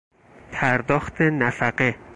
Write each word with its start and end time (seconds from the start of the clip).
پرداخت 0.51 1.21
نفقه 1.21 1.95